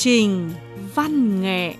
[0.00, 0.50] trình
[0.94, 1.74] văn nghệ.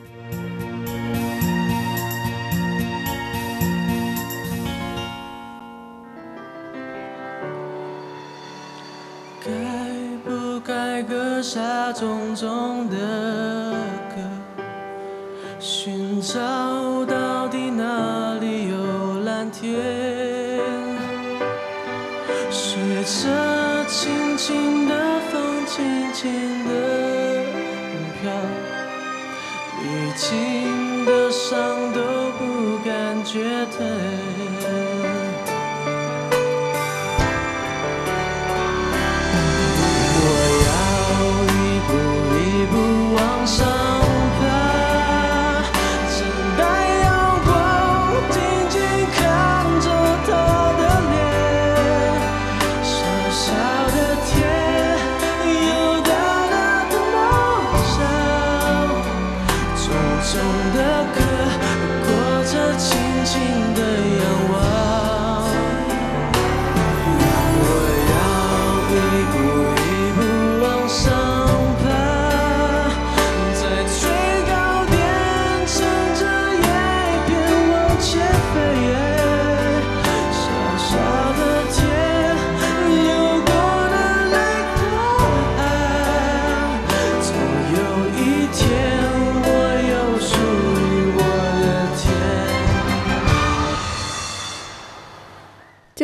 [33.32, 33.86] 绝对。
[40.16, 40.24] 我
[40.66, 40.68] 要
[41.54, 41.90] 一步
[42.34, 42.74] 一步
[43.14, 43.79] 往上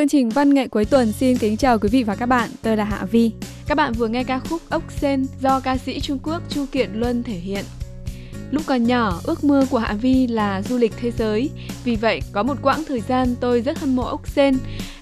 [0.06, 2.76] Chương trình Văn nghệ cuối tuần xin kính chào quý vị và các bạn, tôi
[2.76, 3.30] là Hạ Vi.
[3.66, 6.90] Các bạn vừa nghe ca khúc Ốc Sen do ca sĩ Trung Quốc Chu Kiện
[6.94, 7.64] Luân thể hiện.
[8.50, 11.50] Lúc còn nhỏ, ước mơ của Hạ Vi là du lịch thế giới.
[11.84, 14.58] Vì vậy, có một quãng thời gian tôi rất hâm mộ ốc sen.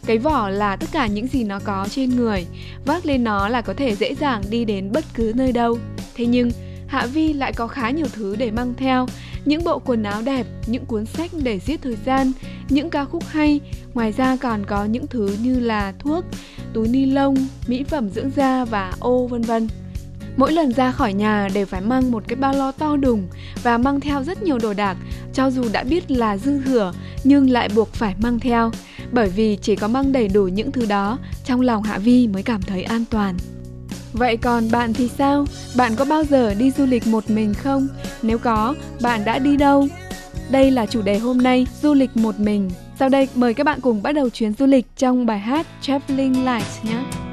[0.07, 2.47] Cái vỏ là tất cả những gì nó có trên người.
[2.85, 5.79] Vác lên nó là có thể dễ dàng đi đến bất cứ nơi đâu.
[6.15, 6.51] Thế nhưng,
[6.87, 9.07] Hạ Vi lại có khá nhiều thứ để mang theo.
[9.45, 12.33] Những bộ quần áo đẹp, những cuốn sách để giết thời gian,
[12.69, 13.61] những ca khúc hay.
[13.95, 16.25] Ngoài ra còn có những thứ như là thuốc,
[16.73, 19.69] túi ni lông, mỹ phẩm dưỡng da và ô vân vân.
[20.37, 23.29] Mỗi lần ra khỏi nhà đều phải mang một cái ba lo to đùng
[23.63, 24.97] và mang theo rất nhiều đồ đạc,
[25.33, 26.93] cho dù đã biết là dư thừa
[27.25, 28.71] nhưng lại buộc phải mang theo,
[29.13, 32.43] bởi vì chỉ có mang đầy đủ những thứ đó, trong lòng Hạ Vi mới
[32.43, 33.37] cảm thấy an toàn.
[34.15, 35.47] Vậy còn bạn thì sao?
[35.77, 37.89] Bạn có bao giờ đi du lịch một mình không?
[38.23, 39.89] Nếu có, bạn đã đi đâu?
[40.51, 42.71] Đây là chủ đề hôm nay, du lịch một mình.
[42.99, 46.45] Sau đây mời các bạn cùng bắt đầu chuyến du lịch trong bài hát Traveling
[46.45, 47.24] Light nhé.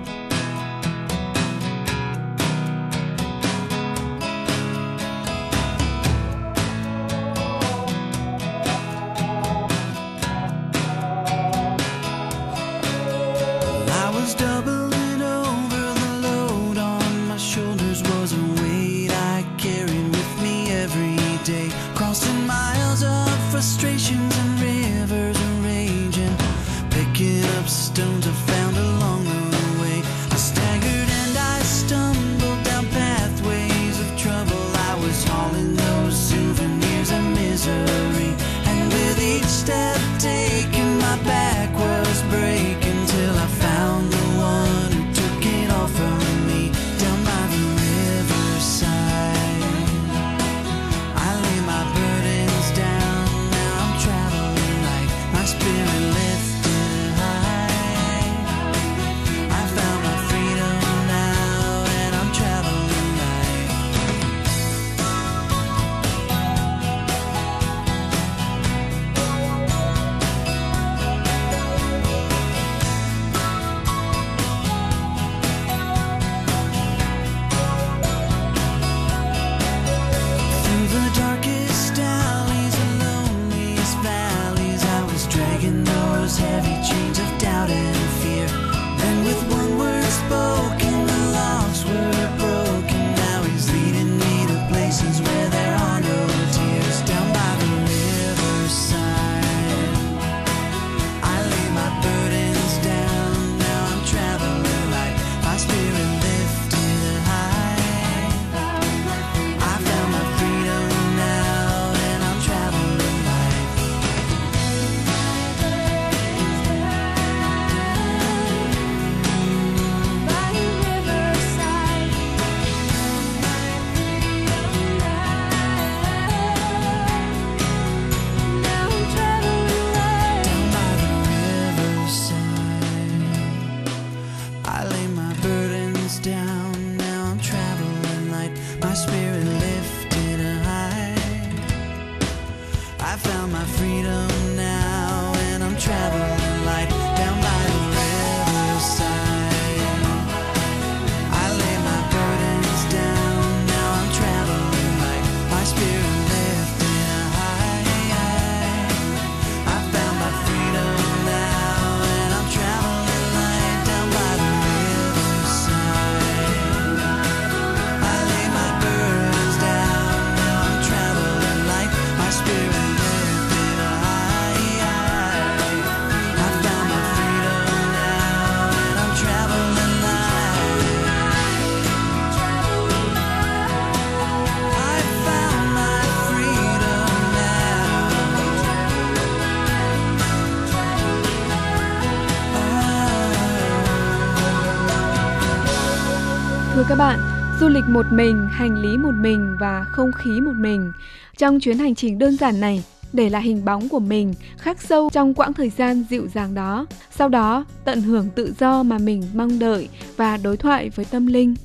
[196.91, 197.19] Các bạn,
[197.59, 200.91] du lịch một mình, hành lý một mình và không khí một mình.
[201.37, 202.83] Trong chuyến hành trình đơn giản này,
[203.13, 206.85] để lại hình bóng của mình khắc sâu trong quãng thời gian dịu dàng đó.
[207.11, 211.27] Sau đó, tận hưởng tự do mà mình mong đợi và đối thoại với tâm
[211.27, 211.55] linh.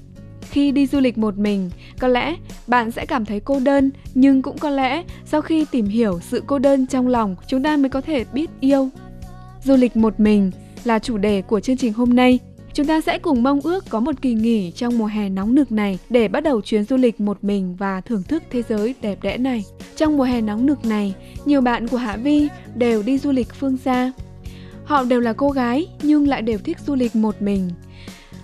[0.40, 2.36] Khi đi du lịch một mình, có lẽ
[2.66, 6.42] bạn sẽ cảm thấy cô đơn, nhưng cũng có lẽ sau khi tìm hiểu sự
[6.46, 8.88] cô đơn trong lòng, chúng ta mới có thể biết yêu.
[9.64, 10.50] Du lịch một mình
[10.84, 12.38] là chủ đề của chương trình hôm nay.
[12.76, 15.72] Chúng ta sẽ cùng mong ước có một kỳ nghỉ trong mùa hè nóng nực
[15.72, 19.18] này để bắt đầu chuyến du lịch một mình và thưởng thức thế giới đẹp
[19.22, 19.64] đẽ này.
[19.96, 21.14] Trong mùa hè nóng nực này,
[21.44, 24.12] nhiều bạn của Hạ Vi đều đi du lịch phương xa.
[24.84, 27.70] Họ đều là cô gái nhưng lại đều thích du lịch một mình.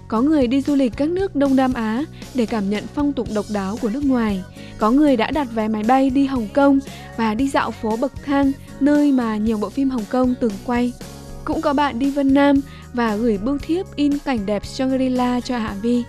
[0.09, 2.05] Có người đi du lịch các nước Đông Nam Á
[2.35, 4.43] để cảm nhận phong tục độc đáo của nước ngoài.
[4.79, 6.79] Có người đã đặt vé máy bay đi Hồng Kông
[7.17, 10.93] và đi dạo phố bậc thang nơi mà nhiều bộ phim Hồng Kông từng quay.
[11.46, 12.62] Cũng có bạn đi Vân Nam
[12.94, 16.04] và gửi bưu thiếp in cảnh đẹp Shangri-La cho Hạ Vi.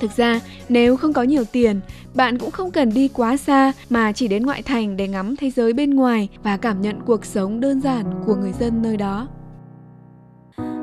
[0.00, 1.80] Thực ra, nếu không có nhiều tiền,
[2.14, 5.50] bạn cũng không cần đi quá xa mà chỉ đến ngoại thành để ngắm thế
[5.50, 9.28] giới bên ngoài và cảm nhận cuộc sống đơn giản của người dân nơi đó.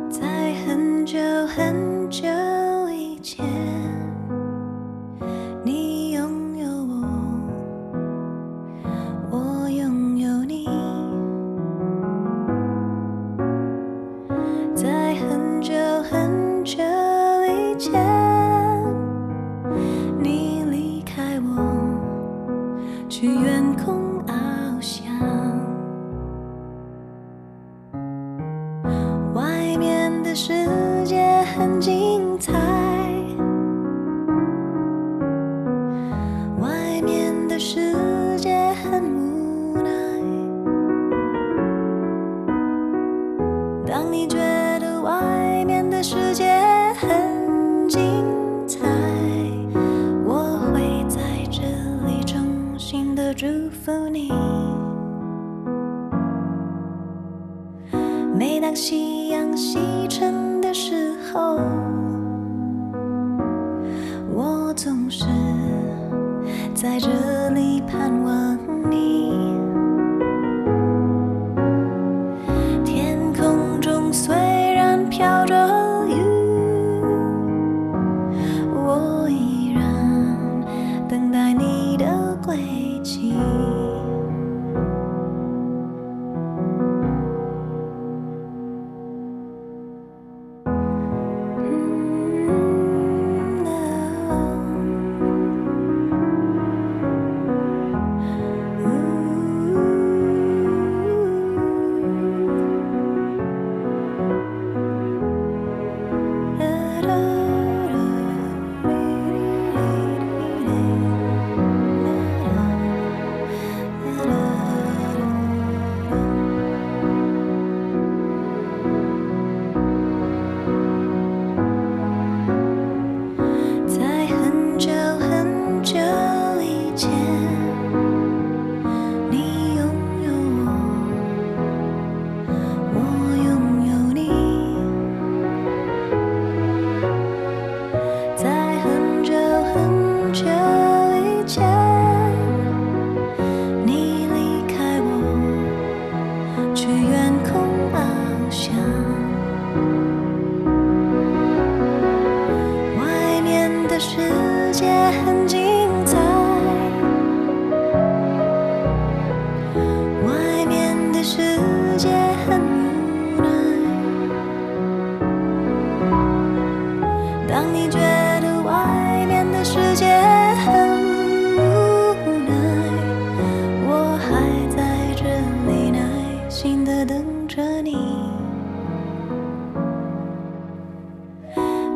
[0.09, 2.23] 在很久很久
[2.89, 3.45] 以前，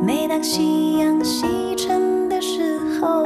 [0.06, 3.25] 每当夕阳西沉的时候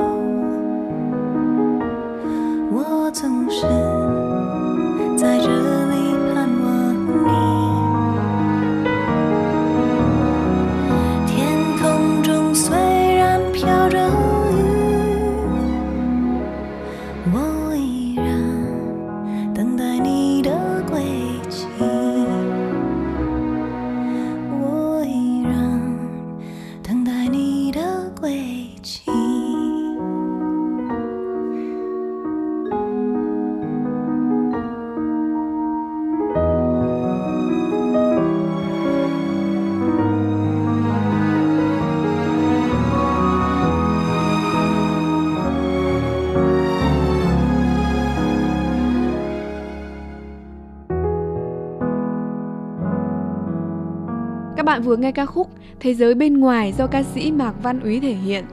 [54.69, 58.01] bạn vừa nghe ca khúc Thế giới bên ngoài do ca sĩ Mạc Văn Úy
[58.01, 58.45] thể hiện.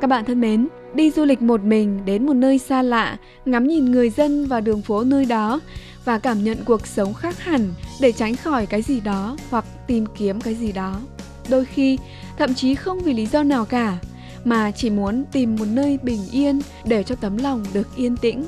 [0.00, 3.66] Các bạn thân mến, đi du lịch một mình đến một nơi xa lạ, ngắm
[3.66, 5.60] nhìn người dân và đường phố nơi đó
[6.04, 7.68] và cảm nhận cuộc sống khác hẳn
[8.00, 11.00] để tránh khỏi cái gì đó hoặc tìm kiếm cái gì đó.
[11.50, 11.98] Đôi khi,
[12.38, 13.98] thậm chí không vì lý do nào cả,
[14.44, 18.44] mà chỉ muốn tìm một nơi bình yên để cho tấm lòng được yên tĩnh.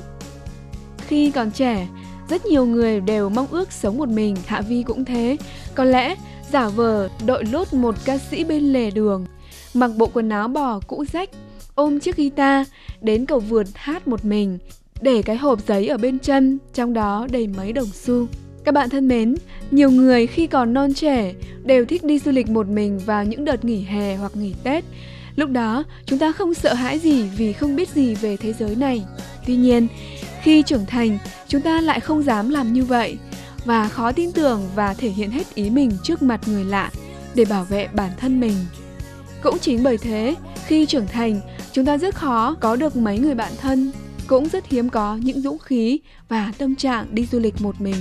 [1.07, 1.87] Khi còn trẻ,
[2.29, 5.37] rất nhiều người đều mong ước sống một mình, Hạ Vi cũng thế.
[5.75, 6.15] Có lẽ
[6.55, 9.25] giả vờ đội lốt một ca sĩ bên lề đường,
[9.73, 11.29] mặc bộ quần áo bò cũ rách,
[11.75, 12.67] ôm chiếc guitar
[13.01, 14.57] đến cầu vượt hát một mình,
[15.01, 18.27] để cái hộp giấy ở bên chân, trong đó đầy mấy đồng xu.
[18.63, 19.35] Các bạn thân mến,
[19.71, 21.33] nhiều người khi còn non trẻ
[21.63, 24.85] đều thích đi du lịch một mình vào những đợt nghỉ hè hoặc nghỉ Tết.
[25.35, 28.75] Lúc đó, chúng ta không sợ hãi gì vì không biết gì về thế giới
[28.75, 29.03] này.
[29.45, 29.87] Tuy nhiên,
[30.41, 33.17] khi trưởng thành, chúng ta lại không dám làm như vậy
[33.65, 36.91] và khó tin tưởng và thể hiện hết ý mình trước mặt người lạ
[37.35, 38.55] để bảo vệ bản thân mình.
[39.43, 41.41] Cũng chính bởi thế, khi trưởng thành,
[41.71, 43.91] chúng ta rất khó có được mấy người bạn thân,
[44.27, 47.95] cũng rất hiếm có những dũng khí và tâm trạng đi du lịch một mình.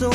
[0.00, 0.10] 一种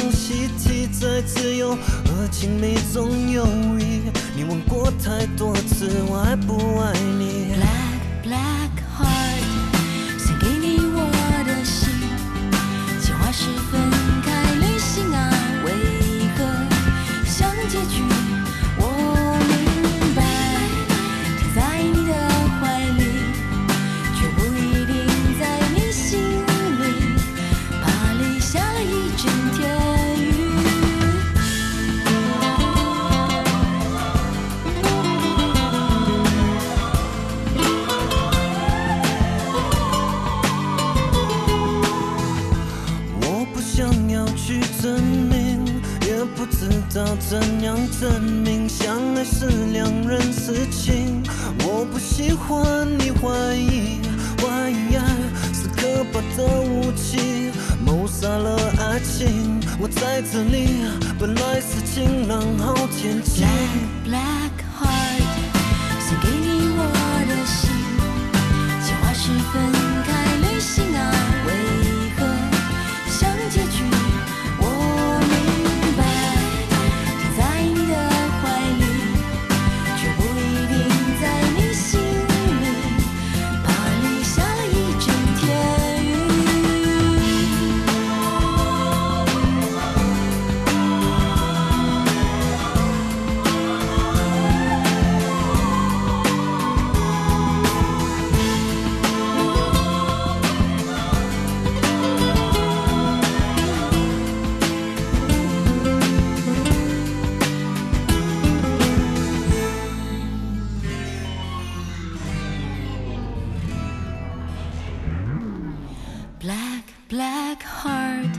[117.16, 118.34] Black heart，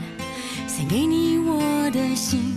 [0.67, 2.53] 献给你我的心，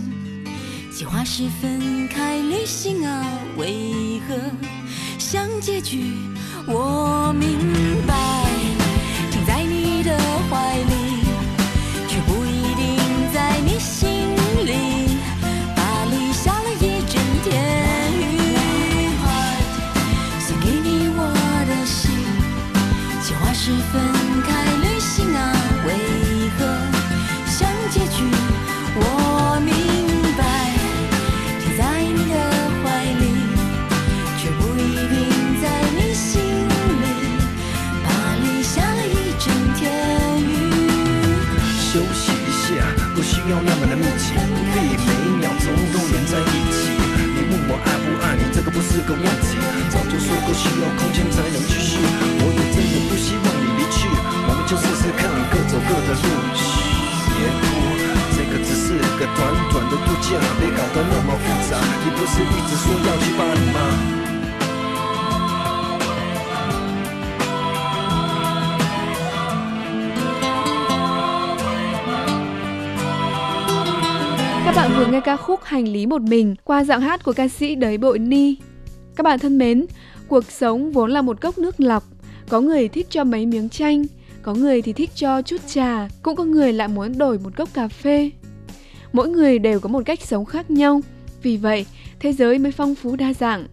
[0.93, 3.25] 计划是分开旅行啊，
[3.57, 4.35] 为何
[5.17, 6.13] 像结局？
[6.67, 7.57] 我明
[8.05, 8.13] 白，
[41.91, 46.87] 休息一下，不需要那么的密集，不必每一秒钟都连在一起。
[47.35, 49.59] 你问我爱不爱你，这个不是个问题，
[49.91, 51.99] 早就说过需要空间才能继续。
[51.99, 56.31] 我也真的不希望你离去，我们就试试看，各走各的路。
[56.55, 56.79] 嘘，
[57.35, 57.67] 别哭，
[58.39, 61.75] 这个只是个短短的度假，别搞得那么复杂。
[61.75, 64.20] 你不是一直说要去巴黎吗？
[74.75, 77.75] Các bạn vừa nghe ca khúc Hành lý một mình qua giọng hát của ca sĩ
[77.75, 78.55] Đới Bội Ni.
[79.15, 79.85] Các bạn thân mến,
[80.27, 82.03] cuộc sống vốn là một cốc nước lọc.
[82.49, 84.05] Có người thích cho mấy miếng chanh,
[84.41, 87.69] có người thì thích cho chút trà, cũng có người lại muốn đổi một cốc
[87.73, 88.31] cà phê.
[89.13, 91.01] Mỗi người đều có một cách sống khác nhau,
[91.43, 91.85] vì vậy
[92.19, 93.67] thế giới mới phong phú đa dạng.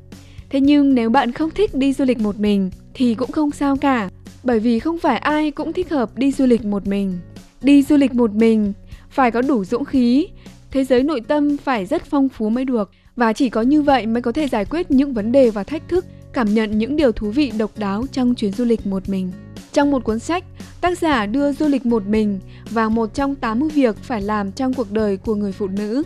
[0.51, 3.77] Thế nhưng nếu bạn không thích đi du lịch một mình thì cũng không sao
[3.77, 4.11] cả,
[4.43, 7.19] bởi vì không phải ai cũng thích hợp đi du lịch một mình.
[7.63, 8.73] Đi du lịch một mình
[9.11, 10.29] phải có đủ dũng khí,
[10.71, 14.07] thế giới nội tâm phải rất phong phú mới được và chỉ có như vậy
[14.07, 17.13] mới có thể giải quyết những vấn đề và thách thức, cảm nhận những điều
[17.13, 19.33] thú vị độc đáo trong chuyến du lịch một mình.
[19.73, 20.45] Trong một cuốn sách,
[20.81, 24.75] tác giả đưa du lịch một mình vào một trong 80 việc phải làm trong
[24.75, 26.03] cuộc đời của người phụ nữ.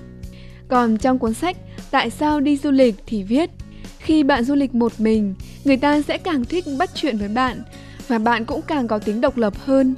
[0.69, 1.57] Còn trong cuốn sách
[1.93, 3.51] Tại sao đi du lịch thì viết
[3.99, 7.63] khi bạn du lịch một mình, người ta sẽ càng thích bắt chuyện với bạn
[8.09, 9.95] và bạn cũng càng có tính độc lập hơn.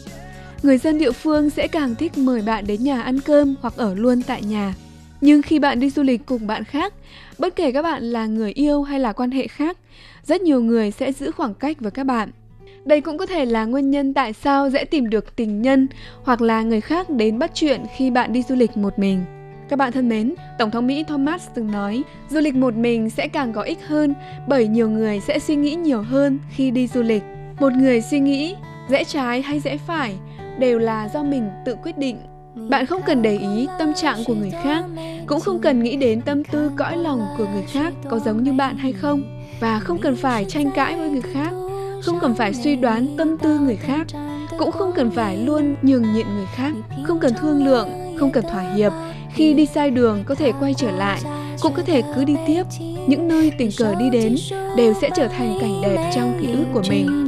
[0.65, 3.95] Người dân địa phương sẽ càng thích mời bạn đến nhà ăn cơm hoặc ở
[3.95, 4.75] luôn tại nhà.
[5.21, 6.95] Nhưng khi bạn đi du lịch cùng bạn khác,
[7.39, 9.79] bất kể các bạn là người yêu hay là quan hệ khác,
[10.23, 12.31] rất nhiều người sẽ giữ khoảng cách với các bạn.
[12.85, 15.89] Đây cũng có thể là nguyên nhân tại sao dễ tìm được tình nhân
[16.23, 19.25] hoặc là người khác đến bắt chuyện khi bạn đi du lịch một mình.
[19.69, 23.29] Các bạn thân mến, Tổng thống Mỹ Thomas từng nói, du lịch một mình sẽ
[23.29, 24.15] càng có ích hơn
[24.49, 27.23] bởi nhiều người sẽ suy nghĩ nhiều hơn khi đi du lịch.
[27.61, 28.55] Một người suy nghĩ
[28.89, 30.15] rẽ trái hay rẽ phải
[30.59, 32.19] đều là do mình tự quyết định.
[32.69, 34.85] Bạn không cần để ý tâm trạng của người khác,
[35.27, 38.53] cũng không cần nghĩ đến tâm tư cõi lòng của người khác có giống như
[38.53, 39.23] bạn hay không
[39.61, 41.51] và không cần phải tranh cãi với người khác,
[42.03, 44.07] không cần phải suy đoán tâm tư người khác,
[44.59, 46.73] cũng không cần phải luôn nhường nhịn người khác,
[47.05, 47.89] không cần thương lượng,
[48.19, 48.93] không cần thỏa hiệp.
[49.35, 51.21] Khi đi sai đường có thể quay trở lại,
[51.63, 52.63] cũng có thể cứ đi tiếp.
[53.07, 54.37] Những nơi tình cờ đi đến
[54.77, 57.24] đều sẽ trở thành cảnh đẹp trong ký ức của mình.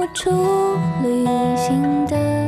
[0.00, 0.30] 我出
[1.02, 1.26] 旅
[1.58, 2.39] 行的。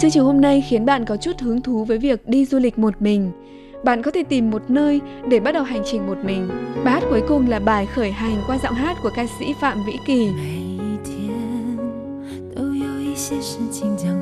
[0.00, 2.78] chương trình hôm nay khiến bạn có chút hứng thú với việc đi du lịch
[2.78, 3.32] một mình,
[3.84, 6.48] bạn có thể tìm một nơi để bắt đầu hành trình một mình.
[6.84, 9.78] Bài hát cuối cùng là bài khởi hành qua giọng hát của ca sĩ Phạm
[9.86, 10.28] Vĩ Kỳ.
[10.76, 11.32] 每一天
[12.54, 14.14] 都有一些事情将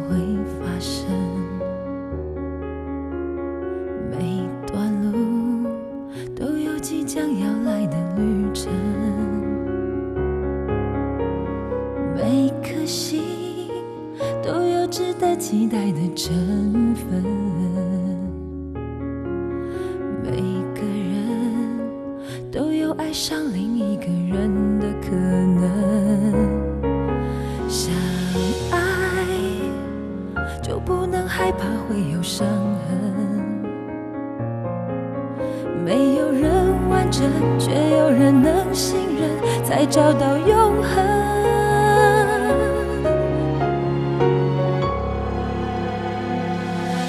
[40.13, 40.93] 到永恒。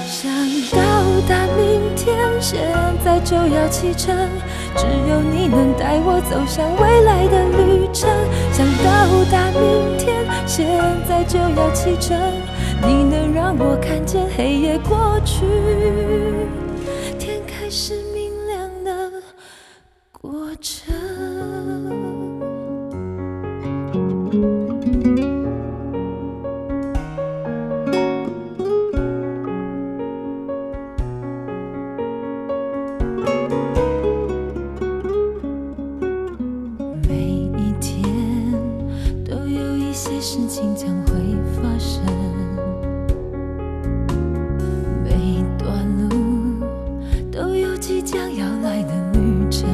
[0.06, 0.30] 想
[0.72, 0.78] 到
[1.28, 2.60] 达明天，现
[3.04, 4.14] 在就要启程，
[4.76, 8.08] 只有你能带我走向未来的旅程。
[8.52, 10.66] 想到达明天，现
[11.08, 12.18] 在就要启程，
[12.82, 15.44] 你能让我看见黑夜过去，
[40.82, 41.12] 将会
[41.52, 42.02] 发生，
[45.04, 46.08] 每一段路
[47.30, 49.68] 都有即将要来的旅程，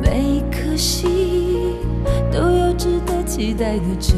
[0.00, 1.76] 每颗心
[2.32, 4.16] 都有值得期待的成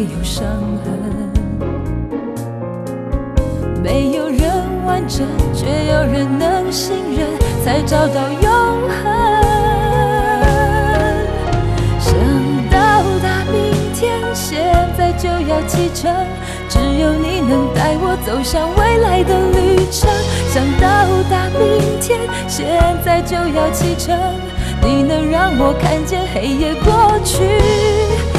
[0.00, 0.46] 没有伤
[0.82, 0.88] 痕，
[3.82, 4.40] 没有人
[4.86, 7.28] 完整，却有人能信任，
[7.62, 8.50] 才找到永
[8.88, 9.04] 恒。
[11.98, 12.14] 想
[12.70, 16.10] 到达明天，现在就要启程，
[16.66, 20.08] 只有你能带我走向未来的旅程。
[20.48, 22.64] 想到达明天，现
[23.04, 24.18] 在就要启程，
[24.82, 27.36] 你能让我看见黑夜过去。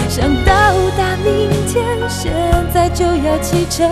[0.09, 0.51] 想到
[0.97, 2.33] 达明天，现
[2.73, 3.89] 在就要启程，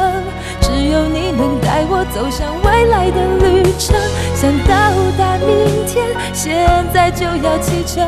[0.60, 3.96] 只有你能带我走向未来的旅程。
[4.36, 4.76] 想到
[5.18, 8.06] 达明天，现在就要启程，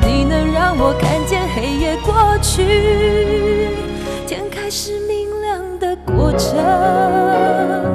[0.00, 3.68] 你能让我看见黑夜过去，
[4.26, 7.91] 天开始明亮的过程。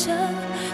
[0.00, 0.16] 程，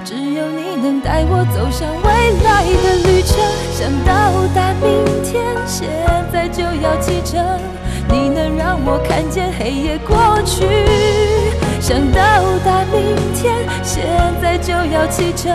[0.05, 2.09] 只有你能带我走向未
[2.45, 3.35] 来的旅程。
[3.75, 5.89] 想到达明天，现
[6.33, 7.45] 在就要启程，
[8.09, 10.65] 你能让我看见黑夜过去。
[11.81, 12.21] 想到
[12.65, 14.07] 达明天，现
[14.41, 15.53] 在就要启程，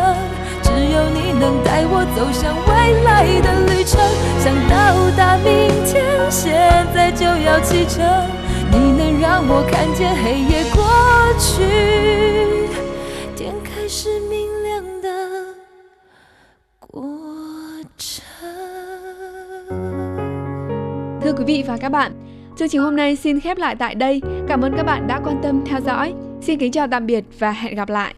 [0.62, 4.01] 只有你能带我走向未来的旅程。
[4.43, 4.75] 想到
[5.15, 6.51] 达明天，现
[6.93, 8.03] 在就要启程。
[8.69, 10.84] 你能让我看见黑夜过
[11.38, 12.50] 去，
[13.90, 15.09] 天开始明亮的
[16.78, 17.02] 过
[17.98, 18.26] 程。
[21.22, 22.12] Thưa quý vị và các bạn,
[22.59, 24.22] chương trình hôm nay xin khép lại tại đây.
[24.48, 26.14] Cảm ơn các bạn đã quan tâm theo dõi.
[26.40, 28.14] Xin kính chào tạm biệt và hẹn gặp lại.